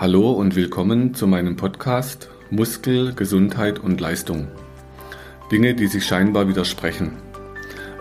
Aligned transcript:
Hallo 0.00 0.32
und 0.32 0.56
willkommen 0.56 1.12
zu 1.12 1.26
meinem 1.26 1.56
Podcast 1.56 2.30
Muskel, 2.48 3.12
Gesundheit 3.12 3.78
und 3.78 4.00
Leistung. 4.00 4.48
Dinge, 5.52 5.74
die 5.74 5.88
sich 5.88 6.06
scheinbar 6.06 6.48
widersprechen. 6.48 7.18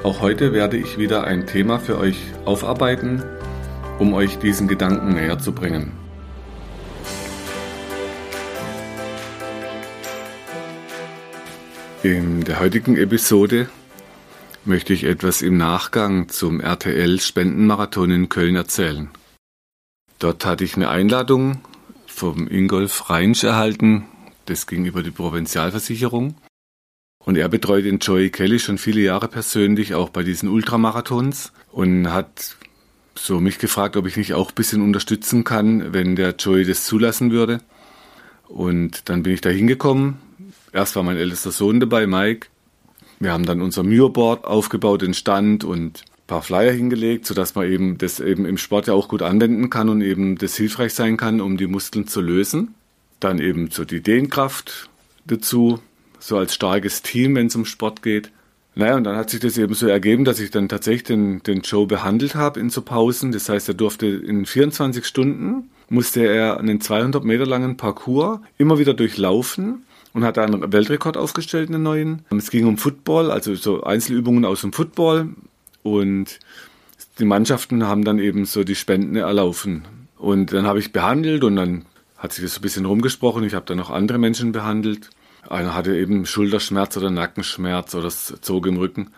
Auch 0.02 0.22
heute 0.22 0.54
werde 0.54 0.78
ich 0.78 0.98
wieder 0.98 1.26
ein 1.26 1.46
Thema 1.46 1.78
für 1.78 1.98
euch 1.98 2.16
aufarbeiten, 2.46 3.22
um 4.00 4.14
euch 4.14 4.38
diesen 4.38 4.70
Gedanken 4.70 5.16
näher 5.16 5.40
zu 5.40 5.52
bringen. 5.52 5.92
In 12.02 12.46
der 12.46 12.62
heutigen 12.62 12.96
Episode 12.96 13.68
möchte 14.64 14.94
ich 14.94 15.04
etwas 15.04 15.42
im 15.42 15.58
Nachgang 15.58 16.30
zum 16.30 16.62
RTL 16.62 17.20
Spendenmarathon 17.20 18.10
in 18.12 18.30
Köln 18.30 18.56
erzählen. 18.56 19.10
Dort 20.18 20.46
hatte 20.46 20.64
ich 20.64 20.78
eine 20.78 20.88
Einladung 20.88 21.60
vom 22.20 22.50
Ingolf 22.50 23.10
Reinsch 23.10 23.46
erhalten. 23.46 24.06
Das 24.46 24.68
ging 24.68 24.84
über 24.84 25.04
die 25.04 25.12
Provinzialversicherung. 25.12 26.36
Und 27.24 27.38
er 27.38 27.48
betreut 27.48 27.86
den 27.86 28.00
Joey 28.00 28.30
Kelly 28.30 28.60
schon 28.60 28.78
viele 28.78 29.00
Jahre 29.00 29.30
persönlich, 29.30 29.94
auch 29.94 30.10
bei 30.10 30.24
diesen 30.24 30.50
Ultramarathons. 30.50 31.54
Und 31.72 32.12
hat 32.12 32.58
so 33.16 33.40
mich 33.40 33.58
gefragt, 33.58 33.96
ob 33.96 34.06
ich 34.06 34.18
nicht 34.18 34.34
auch 34.34 34.50
ein 34.50 34.56
bisschen 34.56 34.82
unterstützen 34.82 35.46
kann, 35.46 35.94
wenn 35.94 36.18
der 36.18 36.36
Joey 36.36 36.66
das 36.66 36.84
zulassen 36.84 37.32
würde. 37.32 37.62
Und 38.50 39.08
dann 39.08 39.24
bin 39.24 39.34
ich 39.34 39.42
da 39.42 39.50
hingekommen. 39.50 40.18
Erst 40.74 40.98
war 40.98 41.04
mein 41.04 41.18
ältester 41.18 41.52
Sohn 41.52 41.80
dabei, 41.80 42.06
Mike. 42.06 42.48
Wir 43.20 43.32
haben 43.32 43.46
dann 43.46 43.62
unser 43.62 43.84
Mureboard 43.84 44.44
aufgebaut, 44.44 45.04
den 45.04 45.14
Stand 45.14 45.64
und 45.64 46.04
paar 46.30 46.42
Flyer 46.42 46.72
hingelegt, 46.72 47.26
sodass 47.26 47.56
man 47.56 47.70
eben 47.70 47.98
das 47.98 48.22
eben 48.22 48.46
im 48.46 48.58
Sport 48.58 48.88
ja 48.88 48.94
auch 48.94 49.10
gut 49.10 49.22
anwenden 49.22 49.70
kann 49.70 49.90
und 49.90 50.02
eben 50.02 50.38
das 50.38 50.56
hilfreich 50.56 50.94
sein 50.94 51.18
kann, 51.18 51.42
um 51.42 51.58
die 51.58 51.68
Muskeln 51.68 52.08
zu 52.08 52.22
lösen. 52.22 52.76
Dann 53.20 53.40
eben 53.40 53.70
so 53.72 53.84
die 53.84 54.02
Dehnkraft 54.02 54.90
dazu, 55.26 55.80
so 56.20 56.38
als 56.38 56.54
starkes 56.54 57.02
Team, 57.02 57.36
wenn 57.36 57.48
es 57.48 57.56
um 57.56 57.66
Sport 57.66 58.02
geht. 58.02 58.32
Naja, 58.76 58.96
und 58.96 59.04
dann 59.04 59.18
hat 59.18 59.30
sich 59.30 59.42
das 59.42 59.58
eben 59.58 59.74
so 59.74 59.88
ergeben, 59.88 60.24
dass 60.24 60.40
ich 60.40 60.52
dann 60.52 60.70
tatsächlich 60.70 61.04
den, 61.04 61.44
den 61.44 61.62
Joe 61.62 61.86
behandelt 61.86 62.36
habe 62.36 62.60
in 62.60 62.70
so 62.70 62.82
Pausen. 62.82 63.32
Das 63.32 63.50
heißt, 63.50 63.68
er 63.68 63.74
durfte 63.74 64.06
in 64.06 64.46
24 64.46 65.06
Stunden, 65.06 65.70
musste 65.90 66.26
er 66.26 66.60
einen 66.60 66.80
200 66.80 67.24
Meter 67.26 67.46
langen 67.46 67.76
Parcours 67.76 68.40
immer 68.58 68.80
wieder 68.80 68.94
durchlaufen 68.94 69.84
und 70.14 70.24
hat 70.24 70.38
einen 70.38 70.72
Weltrekord 70.72 71.18
aufgestellt, 71.18 71.70
einen 71.70 71.84
neuen. 71.84 72.22
Es 72.30 72.52
ging 72.52 72.68
um 72.68 72.78
Football, 72.78 73.32
also 73.32 73.56
so 73.56 73.84
Einzelübungen 73.84 74.46
aus 74.46 74.62
dem 74.62 74.72
Football. 74.72 75.30
Und 75.84 76.40
die 77.20 77.26
Mannschaften 77.26 77.86
haben 77.86 78.04
dann 78.04 78.20
eben 78.20 78.46
so 78.46 78.64
die 78.64 78.76
Spenden 78.76 79.16
erlaufen. 79.16 79.86
Und 80.18 80.54
dann 80.54 80.66
habe 80.66 80.80
ich 80.80 80.92
behandelt 80.92 81.44
und 81.44 81.56
dann 81.56 81.86
hat 82.18 82.34
sich 82.34 82.44
das 82.44 82.56
so 82.56 82.60
ein 82.60 82.64
bisschen 82.64 82.86
rumgesprochen. 82.86 83.44
Ich 83.44 83.54
habe 83.54 83.66
dann 83.66 83.78
noch 83.78 83.90
andere 83.90 84.18
Menschen 84.18 84.52
behandelt. 84.52 85.10
Einer 85.48 85.74
hatte 85.74 85.96
eben 85.96 86.26
Schulterschmerz 86.26 86.98
oder 86.98 87.10
Nackenschmerz 87.10 87.96
oder 87.96 88.10
Zog 88.10 88.68
im 88.68 88.78
Rücken. 88.78 89.12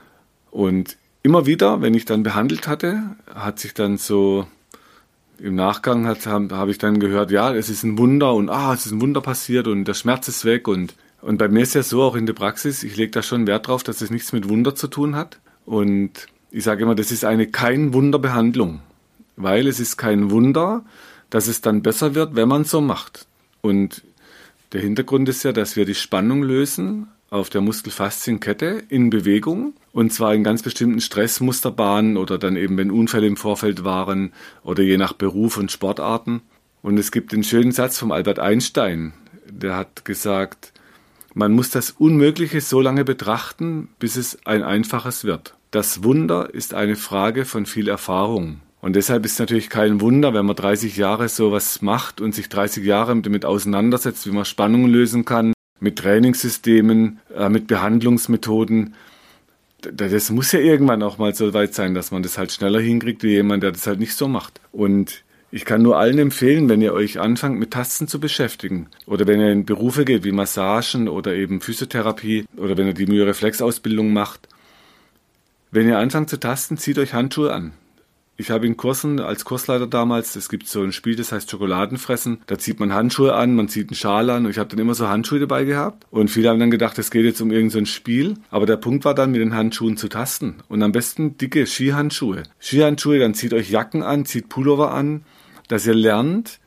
Und 0.51 0.97
immer 1.23 1.45
wieder, 1.45 1.81
wenn 1.81 1.93
ich 1.93 2.05
dann 2.05 2.23
behandelt 2.23 2.67
hatte, 2.67 3.01
hat 3.33 3.59
sich 3.59 3.73
dann 3.73 3.97
so 3.97 4.47
im 5.39 5.55
Nachgang 5.55 6.05
hat, 6.05 6.27
habe 6.27 6.55
hab 6.55 6.69
ich 6.69 6.77
dann 6.77 6.99
gehört, 6.99 7.31
ja, 7.31 7.53
es 7.53 7.69
ist 7.69 7.83
ein 7.83 7.97
Wunder 7.97 8.33
und 8.35 8.49
ah, 8.49 8.73
es 8.73 8.85
ist 8.85 8.91
ein 8.91 9.01
Wunder 9.01 9.21
passiert 9.21 9.67
und 9.67 9.85
der 9.85 9.95
Schmerz 9.95 10.27
ist 10.27 10.45
weg 10.45 10.67
und 10.67 10.93
und 11.21 11.37
bei 11.37 11.47
mir 11.47 11.61
ist 11.61 11.75
ja 11.75 11.83
so 11.83 12.01
auch 12.01 12.15
in 12.15 12.25
der 12.25 12.33
Praxis, 12.33 12.81
ich 12.81 12.97
lege 12.97 13.11
da 13.11 13.21
schon 13.21 13.45
Wert 13.45 13.67
drauf, 13.67 13.83
dass 13.83 14.01
es 14.01 14.09
nichts 14.09 14.33
mit 14.33 14.49
Wunder 14.49 14.73
zu 14.73 14.87
tun 14.87 15.15
hat 15.15 15.39
und 15.65 16.25
ich 16.51 16.63
sage 16.63 16.83
immer, 16.83 16.95
das 16.95 17.11
ist 17.11 17.25
eine 17.25 17.47
kein 17.47 17.93
Wunderbehandlung, 17.93 18.81
weil 19.37 19.67
es 19.67 19.79
ist 19.79 19.97
kein 19.97 20.31
Wunder, 20.31 20.83
dass 21.29 21.47
es 21.47 21.61
dann 21.61 21.81
besser 21.81 22.13
wird, 22.13 22.35
wenn 22.35 22.49
man 22.49 22.65
so 22.65 22.81
macht. 22.81 23.25
Und 23.61 24.03
der 24.73 24.81
Hintergrund 24.81 25.29
ist 25.29 25.43
ja, 25.43 25.53
dass 25.53 25.75
wir 25.75 25.85
die 25.85 25.95
Spannung 25.95 26.43
lösen 26.43 27.07
auf 27.29 27.49
der 27.49 27.61
Muskelfaszienkette 27.61 28.83
in 28.89 29.09
Bewegung 29.09 29.73
und 29.93 30.11
zwar 30.13 30.35
in 30.35 30.43
ganz 30.43 30.61
bestimmten 30.61 30.99
Stressmusterbahnen 30.99 32.17
oder 32.17 32.37
dann 32.37 32.57
eben, 32.57 32.77
wenn 32.77 32.91
Unfälle 32.91 33.27
im 33.27 33.37
Vorfeld 33.37 33.85
waren 33.85 34.33
oder 34.63 34.83
je 34.83 34.97
nach 34.97 35.13
Beruf 35.13 35.57
und 35.57 35.71
Sportarten. 35.71 36.41
Und 36.81 36.97
es 36.97 37.11
gibt 37.11 37.31
den 37.31 37.43
schönen 37.43 37.71
Satz 37.71 37.97
vom 37.97 38.11
Albert 38.11 38.39
Einstein, 38.39 39.13
der 39.49 39.75
hat 39.77 40.03
gesagt, 40.03 40.73
man 41.33 41.53
muss 41.53 41.69
das 41.69 41.91
Unmögliche 41.91 42.59
so 42.59 42.81
lange 42.81 43.05
betrachten, 43.05 43.89
bis 43.99 44.17
es 44.17 44.45
ein 44.45 44.63
einfaches 44.63 45.23
wird. 45.23 45.53
Das 45.71 46.03
Wunder 46.03 46.53
ist 46.53 46.73
eine 46.73 46.97
Frage 46.97 47.45
von 47.45 47.65
viel 47.65 47.87
Erfahrung. 47.87 48.59
Und 48.81 48.97
deshalb 48.97 49.23
ist 49.23 49.33
es 49.33 49.39
natürlich 49.39 49.69
kein 49.69 50.01
Wunder, 50.01 50.33
wenn 50.33 50.45
man 50.45 50.57
30 50.57 50.97
Jahre 50.97 51.29
sowas 51.29 51.81
macht 51.81 52.19
und 52.19 52.35
sich 52.35 52.49
30 52.49 52.83
Jahre 52.83 53.15
damit 53.21 53.45
auseinandersetzt, 53.45 54.27
wie 54.27 54.31
man 54.31 54.43
Spannungen 54.43 54.91
lösen 54.91 55.23
kann, 55.23 55.53
mit 55.79 55.97
Trainingssystemen, 55.99 57.19
äh, 57.33 57.47
mit 57.47 57.67
Behandlungsmethoden. 57.67 58.95
Das 59.81 60.29
muss 60.29 60.51
ja 60.51 60.59
irgendwann 60.59 61.03
auch 61.03 61.17
mal 61.17 61.33
so 61.33 61.53
weit 61.53 61.73
sein, 61.73 61.93
dass 61.93 62.11
man 62.11 62.21
das 62.21 62.37
halt 62.37 62.51
schneller 62.51 62.81
hinkriegt 62.81 63.23
wie 63.23 63.31
jemand, 63.31 63.63
der 63.63 63.71
das 63.71 63.87
halt 63.87 63.99
nicht 63.99 64.15
so 64.15 64.27
macht. 64.27 64.59
Und 64.73 65.23
ich 65.51 65.63
kann 65.63 65.81
nur 65.81 65.97
allen 65.97 66.19
empfehlen, 66.19 66.67
wenn 66.67 66.81
ihr 66.81 66.93
euch 66.93 67.17
anfangt 67.17 67.59
mit 67.59 67.71
Tasten 67.71 68.09
zu 68.09 68.19
beschäftigen 68.19 68.87
oder 69.05 69.25
wenn 69.25 69.39
ihr 69.39 69.51
in 69.51 69.65
Berufe 69.65 70.03
geht 70.03 70.25
wie 70.25 70.33
Massagen 70.33 71.07
oder 71.07 71.33
eben 71.33 71.61
Physiotherapie 71.61 72.45
oder 72.57 72.75
wenn 72.75 72.87
ihr 72.87 72.93
die 72.93 73.05
Myoreflexausbildung 73.05 74.11
macht, 74.11 74.49
wenn 75.71 75.87
ihr 75.87 75.97
anfangt 75.97 76.29
zu 76.29 76.39
tasten, 76.39 76.77
zieht 76.77 76.97
euch 76.97 77.13
Handschuhe 77.13 77.53
an. 77.53 77.73
Ich 78.37 78.49
habe 78.49 78.65
in 78.65 78.75
Kursen 78.75 79.19
als 79.19 79.45
Kursleiter 79.45 79.87
damals, 79.87 80.35
es 80.35 80.49
gibt 80.49 80.67
so 80.67 80.81
ein 80.81 80.93
Spiel, 80.93 81.15
das 81.15 81.31
heißt 81.31 81.51
Schokoladenfressen, 81.51 82.41
da 82.47 82.57
zieht 82.57 82.79
man 82.79 82.91
Handschuhe 82.91 83.35
an, 83.35 83.55
man 83.55 83.69
zieht 83.69 83.89
einen 83.89 83.95
Schal 83.95 84.29
an 84.31 84.45
und 84.45 84.51
ich 84.51 84.57
habe 84.57 84.69
dann 84.69 84.79
immer 84.79 84.95
so 84.95 85.07
Handschuhe 85.07 85.39
dabei 85.39 85.63
gehabt 85.63 86.07
und 86.09 86.29
viele 86.29 86.49
haben 86.49 86.59
dann 86.59 86.71
gedacht, 86.71 86.97
es 86.97 87.11
geht 87.11 87.23
jetzt 87.23 87.39
um 87.39 87.51
irgendein 87.51 87.85
so 87.85 87.91
Spiel, 87.91 88.37
aber 88.49 88.65
der 88.65 88.77
Punkt 88.77 89.05
war 89.05 89.13
dann 89.13 89.31
mit 89.31 89.41
den 89.41 89.53
Handschuhen 89.53 89.95
zu 89.95 90.07
tasten 90.07 90.55
und 90.69 90.81
am 90.81 90.91
besten 90.91 91.37
dicke 91.37 91.67
Skihandschuhe. 91.67 92.43
Skihandschuhe, 92.59 93.19
dann 93.19 93.35
zieht 93.35 93.53
euch 93.53 93.69
Jacken 93.69 94.01
an, 94.01 94.25
zieht 94.25 94.49
Pullover 94.49 94.91
an, 94.91 95.23
dass 95.67 95.85
ihr 95.85 95.93
lernt, 95.93 96.59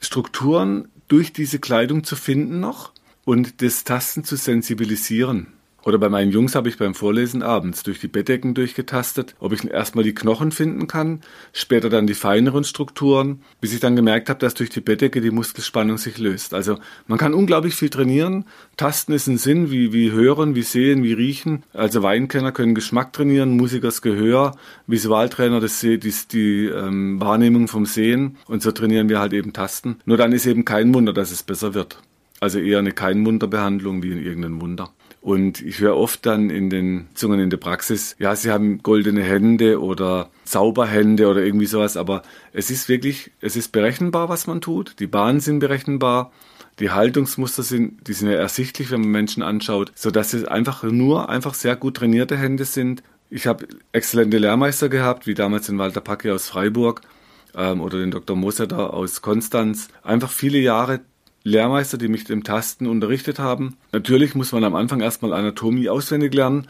Strukturen 0.00 0.88
durch 1.08 1.32
diese 1.32 1.58
Kleidung 1.58 2.04
zu 2.04 2.16
finden 2.16 2.60
noch 2.60 2.92
und 3.24 3.62
das 3.62 3.84
Tasten 3.84 4.24
zu 4.24 4.36
sensibilisieren. 4.36 5.54
Oder 5.84 5.98
bei 5.98 6.08
meinen 6.08 6.30
Jungs 6.30 6.54
habe 6.54 6.68
ich 6.68 6.78
beim 6.78 6.94
Vorlesen 6.94 7.42
abends 7.42 7.82
durch 7.82 8.00
die 8.00 8.08
Bettdecken 8.08 8.54
durchgetastet, 8.54 9.34
ob 9.38 9.52
ich 9.52 9.64
erstmal 9.70 10.04
die 10.04 10.14
Knochen 10.14 10.50
finden 10.50 10.86
kann, 10.86 11.20
später 11.52 11.90
dann 11.90 12.06
die 12.06 12.14
feineren 12.14 12.64
Strukturen, 12.64 13.42
bis 13.60 13.74
ich 13.74 13.80
dann 13.80 13.94
gemerkt 13.94 14.30
habe, 14.30 14.40
dass 14.40 14.54
durch 14.54 14.70
die 14.70 14.80
Bettdecke 14.80 15.20
die 15.20 15.30
Muskelspannung 15.30 15.98
sich 15.98 16.18
löst. 16.18 16.54
Also 16.54 16.78
man 17.06 17.18
kann 17.18 17.34
unglaublich 17.34 17.74
viel 17.74 17.90
trainieren. 17.90 18.46
Tasten 18.76 19.12
ist 19.12 19.26
ein 19.26 19.36
Sinn, 19.36 19.70
wie, 19.70 19.92
wie 19.92 20.10
hören, 20.10 20.54
wie 20.54 20.62
sehen, 20.62 21.02
wie 21.02 21.12
riechen. 21.12 21.64
Also 21.74 22.02
Weinkenner 22.02 22.52
können 22.52 22.74
Geschmack 22.74 23.12
trainieren, 23.12 23.56
Musikers 23.56 24.00
Gehör, 24.00 24.56
Visualtrainer 24.86 25.60
das 25.60 25.80
die, 25.80 25.98
die, 25.98 26.66
ähm, 26.66 27.20
Wahrnehmung 27.20 27.68
vom 27.68 27.84
Sehen 27.84 28.38
und 28.46 28.62
so 28.62 28.72
trainieren 28.72 29.08
wir 29.08 29.20
halt 29.20 29.34
eben 29.34 29.52
Tasten. 29.52 29.96
Nur 30.06 30.16
dann 30.16 30.32
ist 30.32 30.46
eben 30.46 30.64
kein 30.64 30.94
Wunder, 30.94 31.12
dass 31.12 31.30
es 31.30 31.42
besser 31.42 31.74
wird. 31.74 31.98
Also 32.40 32.58
eher 32.58 32.78
eine 32.78 32.92
kein 32.92 33.24
Wunderbehandlung 33.24 34.02
wie 34.02 34.12
in 34.12 34.22
irgendein 34.22 34.60
Wunder. 34.60 34.90
Und 35.24 35.62
ich 35.62 35.80
höre 35.80 35.96
oft 35.96 36.26
dann 36.26 36.50
in 36.50 36.68
den 36.68 37.08
Zungen 37.14 37.40
in 37.40 37.48
der 37.48 37.56
Praxis, 37.56 38.14
ja, 38.18 38.36
sie 38.36 38.50
haben 38.50 38.82
goldene 38.82 39.22
Hände 39.22 39.80
oder 39.80 40.28
Zauberhände 40.44 41.28
oder 41.28 41.42
irgendwie 41.42 41.64
sowas, 41.64 41.96
aber 41.96 42.20
es 42.52 42.70
ist 42.70 42.90
wirklich, 42.90 43.30
es 43.40 43.56
ist 43.56 43.72
berechenbar, 43.72 44.28
was 44.28 44.46
man 44.46 44.60
tut. 44.60 44.96
Die 44.98 45.06
Bahnen 45.06 45.40
sind 45.40 45.60
berechenbar. 45.60 46.30
Die 46.78 46.90
Haltungsmuster 46.90 47.62
sind, 47.62 48.06
die 48.06 48.12
sind 48.12 48.28
ja 48.28 48.34
ersichtlich, 48.34 48.90
wenn 48.90 49.00
man 49.00 49.12
Menschen 49.12 49.42
anschaut, 49.42 49.92
so 49.94 50.10
dass 50.10 50.34
es 50.34 50.44
einfach 50.44 50.82
nur 50.82 51.30
einfach 51.30 51.54
sehr 51.54 51.76
gut 51.76 51.96
trainierte 51.96 52.36
Hände 52.36 52.66
sind. 52.66 53.02
Ich 53.30 53.46
habe 53.46 53.66
exzellente 53.92 54.36
Lehrmeister 54.36 54.90
gehabt, 54.90 55.26
wie 55.26 55.32
damals 55.32 55.68
den 55.68 55.78
Walter 55.78 56.02
Packe 56.02 56.34
aus 56.34 56.50
Freiburg 56.50 57.00
ähm, 57.56 57.80
oder 57.80 57.96
den 57.96 58.10
Dr. 58.10 58.36
Mosetter 58.36 58.92
aus 58.92 59.22
Konstanz. 59.22 59.88
Einfach 60.02 60.30
viele 60.30 60.58
Jahre 60.58 61.00
Lehrmeister, 61.44 61.98
die 61.98 62.08
mich 62.08 62.28
im 62.30 62.42
Tasten 62.42 62.86
unterrichtet 62.86 63.38
haben. 63.38 63.76
Natürlich 63.92 64.34
muss 64.34 64.52
man 64.52 64.64
am 64.64 64.74
Anfang 64.74 65.00
erstmal 65.00 65.34
Anatomie 65.34 65.90
auswendig 65.90 66.34
lernen. 66.34 66.68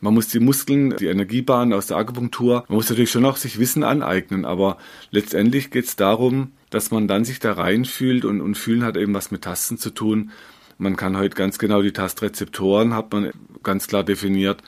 Man 0.00 0.14
muss 0.14 0.28
die 0.28 0.40
Muskeln, 0.40 0.94
die 0.96 1.06
Energiebahnen 1.06 1.72
aus 1.72 1.86
der 1.86 1.96
Akupunktur, 1.96 2.64
man 2.68 2.76
muss 2.76 2.90
natürlich 2.90 3.10
schon 3.10 3.24
auch 3.24 3.38
sich 3.38 3.58
Wissen 3.58 3.82
aneignen, 3.82 4.44
aber 4.44 4.76
letztendlich 5.10 5.70
geht 5.70 5.86
es 5.86 5.96
darum, 5.96 6.52
dass 6.68 6.90
man 6.90 7.08
dann 7.08 7.24
sich 7.24 7.38
da 7.38 7.52
reinfühlt 7.52 8.26
und, 8.26 8.42
und 8.42 8.58
fühlen 8.58 8.84
hat 8.84 8.98
eben 8.98 9.14
was 9.14 9.30
mit 9.30 9.42
Tasten 9.42 9.78
zu 9.78 9.90
tun. 9.90 10.32
Man 10.76 10.96
kann 10.96 11.16
heute 11.16 11.34
ganz 11.34 11.58
genau 11.58 11.80
die 11.80 11.92
Tastrezeptoren, 11.92 12.92
hat 12.92 13.10
man 13.12 13.30
ganz 13.62 13.86
klar 13.86 14.04
definiert, 14.04 14.62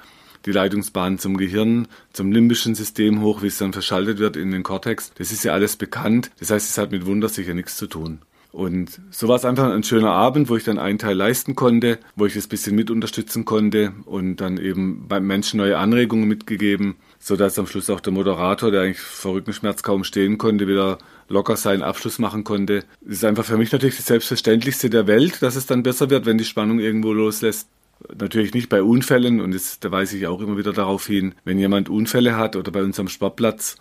die 0.46 0.52
Leitungsbahnen 0.52 1.18
zum 1.18 1.36
Gehirn, 1.36 1.88
zum 2.12 2.32
limbischen 2.32 2.74
System 2.74 3.20
hoch, 3.20 3.42
wie 3.42 3.48
es 3.48 3.58
dann 3.58 3.74
verschaltet 3.74 4.18
wird 4.18 4.36
in 4.36 4.50
den 4.50 4.62
Kortex. 4.62 5.12
Das 5.18 5.32
ist 5.32 5.44
ja 5.44 5.52
alles 5.52 5.76
bekannt. 5.76 6.30
Das 6.38 6.50
heißt, 6.50 6.70
es 6.70 6.78
hat 6.78 6.92
mit 6.92 7.04
Wunder 7.04 7.28
sicher 7.28 7.52
nichts 7.52 7.76
zu 7.76 7.86
tun. 7.86 8.20
Und 8.50 9.00
so 9.10 9.28
war 9.28 9.36
es 9.36 9.44
einfach 9.44 9.70
ein 9.70 9.82
schöner 9.82 10.10
Abend, 10.10 10.48
wo 10.48 10.56
ich 10.56 10.64
dann 10.64 10.78
einen 10.78 10.98
Teil 10.98 11.16
leisten 11.16 11.54
konnte, 11.54 11.98
wo 12.16 12.24
ich 12.24 12.34
das 12.34 12.46
bisschen 12.46 12.74
mit 12.74 12.90
unterstützen 12.90 13.44
konnte 13.44 13.92
und 14.06 14.36
dann 14.36 14.56
eben 14.56 15.06
beim 15.06 15.26
Menschen 15.26 15.58
neue 15.58 15.76
Anregungen 15.76 16.26
mitgegeben, 16.26 16.96
sodass 17.18 17.58
am 17.58 17.66
Schluss 17.66 17.90
auch 17.90 18.00
der 18.00 18.12
Moderator, 18.12 18.70
der 18.70 18.82
eigentlich 18.82 19.00
vor 19.00 19.34
Rückenschmerz 19.34 19.82
kaum 19.82 20.02
stehen 20.02 20.38
konnte, 20.38 20.66
wieder 20.66 20.98
locker 21.28 21.56
seinen 21.56 21.82
Abschluss 21.82 22.18
machen 22.18 22.42
konnte. 22.42 22.84
Es 23.06 23.18
ist 23.18 23.24
einfach 23.24 23.44
für 23.44 23.58
mich 23.58 23.70
natürlich 23.70 23.96
das 23.96 24.06
Selbstverständlichste 24.06 24.88
der 24.88 25.06
Welt, 25.06 25.42
dass 25.42 25.54
es 25.54 25.66
dann 25.66 25.82
besser 25.82 26.08
wird, 26.08 26.24
wenn 26.24 26.38
die 26.38 26.44
Spannung 26.44 26.78
irgendwo 26.80 27.12
loslässt. 27.12 27.68
Natürlich 28.16 28.54
nicht 28.54 28.68
bei 28.68 28.82
Unfällen 28.82 29.40
und 29.40 29.52
das, 29.52 29.80
da 29.80 29.90
weise 29.90 30.16
ich 30.16 30.26
auch 30.26 30.40
immer 30.40 30.56
wieder 30.56 30.72
darauf 30.72 31.06
hin, 31.06 31.34
wenn 31.44 31.58
jemand 31.58 31.88
Unfälle 31.88 32.36
hat 32.36 32.56
oder 32.56 32.70
bei 32.70 32.82
unserem 32.82 33.08
Sportplatz. 33.08 33.76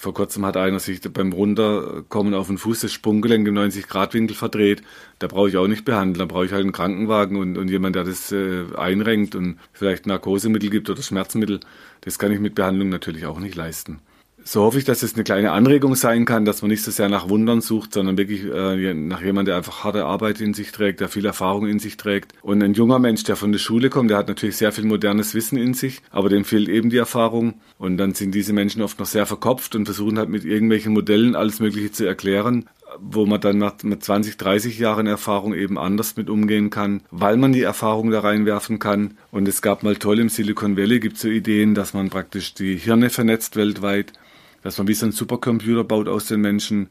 Vor 0.00 0.14
kurzem 0.14 0.46
hat 0.46 0.56
einer 0.56 0.80
sich 0.80 1.02
beim 1.12 1.30
Runterkommen 1.30 2.32
auf 2.32 2.46
den 2.46 2.56
Fuß 2.56 2.80
das 2.80 2.90
Sprunggelenk 2.90 3.46
im 3.46 3.54
90-Grad-Winkel 3.58 4.34
verdreht. 4.34 4.82
Da 5.18 5.26
brauche 5.26 5.50
ich 5.50 5.58
auch 5.58 5.66
nicht 5.66 5.84
behandeln. 5.84 6.20
Da 6.20 6.24
brauche 6.24 6.46
ich 6.46 6.52
halt 6.52 6.62
einen 6.62 6.72
Krankenwagen 6.72 7.36
und, 7.36 7.58
und 7.58 7.68
jemand, 7.68 7.96
der 7.96 8.04
das 8.04 8.32
äh, 8.32 8.64
einrenkt 8.78 9.34
und 9.34 9.58
vielleicht 9.74 10.06
Narkosemittel 10.06 10.70
gibt 10.70 10.88
oder 10.88 11.02
Schmerzmittel. 11.02 11.60
Das 12.00 12.18
kann 12.18 12.32
ich 12.32 12.40
mit 12.40 12.54
Behandlung 12.54 12.88
natürlich 12.88 13.26
auch 13.26 13.40
nicht 13.40 13.56
leisten 13.56 14.00
so 14.44 14.62
hoffe 14.62 14.78
ich, 14.78 14.84
dass 14.84 15.02
es 15.02 15.14
eine 15.14 15.24
kleine 15.24 15.52
Anregung 15.52 15.94
sein 15.94 16.24
kann, 16.24 16.44
dass 16.44 16.62
man 16.62 16.70
nicht 16.70 16.82
so 16.82 16.90
sehr 16.90 17.08
nach 17.08 17.28
Wundern 17.28 17.60
sucht, 17.60 17.94
sondern 17.94 18.18
wirklich 18.18 18.44
äh, 18.44 18.94
nach 18.94 19.20
jemandem, 19.20 19.46
der 19.46 19.56
einfach 19.56 19.84
harte 19.84 20.04
Arbeit 20.04 20.40
in 20.40 20.54
sich 20.54 20.72
trägt, 20.72 21.00
der 21.00 21.08
viel 21.08 21.26
Erfahrung 21.26 21.66
in 21.66 21.78
sich 21.78 21.96
trägt. 21.96 22.32
Und 22.42 22.62
ein 22.62 22.74
junger 22.74 22.98
Mensch, 22.98 23.24
der 23.24 23.36
von 23.36 23.52
der 23.52 23.58
Schule 23.58 23.90
kommt, 23.90 24.10
der 24.10 24.18
hat 24.18 24.28
natürlich 24.28 24.56
sehr 24.56 24.72
viel 24.72 24.84
modernes 24.84 25.34
Wissen 25.34 25.58
in 25.58 25.74
sich, 25.74 26.02
aber 26.10 26.28
dem 26.28 26.44
fehlt 26.44 26.68
eben 26.68 26.90
die 26.90 26.96
Erfahrung. 26.96 27.60
Und 27.78 27.96
dann 27.96 28.14
sind 28.14 28.34
diese 28.34 28.52
Menschen 28.52 28.82
oft 28.82 28.98
noch 28.98 29.06
sehr 29.06 29.26
verkopft 29.26 29.74
und 29.74 29.86
versuchen 29.86 30.18
halt 30.18 30.28
mit 30.28 30.44
irgendwelchen 30.44 30.92
Modellen 30.92 31.36
alles 31.36 31.60
Mögliche 31.60 31.92
zu 31.92 32.04
erklären 32.06 32.66
wo 32.98 33.26
man 33.26 33.40
dann 33.40 33.58
mit 33.84 34.02
20, 34.02 34.36
30 34.36 34.78
Jahren 34.78 35.06
Erfahrung 35.06 35.54
eben 35.54 35.78
anders 35.78 36.16
mit 36.16 36.28
umgehen 36.28 36.70
kann, 36.70 37.02
weil 37.10 37.36
man 37.36 37.52
die 37.52 37.62
Erfahrung 37.62 38.10
da 38.10 38.20
reinwerfen 38.20 38.78
kann. 38.78 39.16
Und 39.30 39.46
es 39.46 39.62
gab 39.62 39.82
mal 39.82 39.96
toll 39.96 40.18
im 40.18 40.28
Silicon 40.28 40.76
Valley, 40.76 41.00
gibt 41.00 41.16
es 41.16 41.22
so 41.22 41.28
Ideen, 41.28 41.74
dass 41.74 41.94
man 41.94 42.10
praktisch 42.10 42.54
die 42.54 42.76
Hirne 42.76 43.10
vernetzt 43.10 43.56
weltweit 43.56 44.12
dass 44.62 44.78
man 44.78 44.88
wie 44.88 44.94
so 44.94 45.06
einen 45.06 45.12
Supercomputer 45.12 45.84
baut 45.84 46.08
aus 46.08 46.26
den 46.26 46.40
Menschen, 46.40 46.88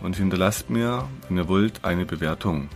und 0.02 0.16
hinterlasst 0.16 0.72
mir, 0.72 1.08
wenn 1.28 1.38
ihr 1.38 1.48
wollt, 1.48 1.86
eine 1.86 2.08
Bewertung. 2.08 2.70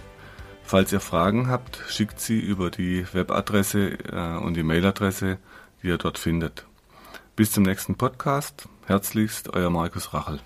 Falls 0.62 0.94
ihr 0.94 1.00
Fragen 1.00 1.48
habt, 1.48 1.82
schickt 1.88 2.20
sie 2.20 2.40
über 2.40 2.70
die 2.70 3.12
Webadresse 3.12 3.98
äh, 4.12 4.38
und 4.38 4.54
die 4.54 4.62
Mailadresse, 4.62 5.40
die 5.82 5.88
ihr 5.88 5.98
dort 5.98 6.20
findet. 6.20 6.68
Bis 7.36 7.52
zum 7.52 7.64
nächsten 7.64 7.96
Podcast. 7.96 8.70
Herzlichst, 8.86 9.52
euer 9.56 9.72
Markus 9.72 10.14
Rachel. 10.14 10.40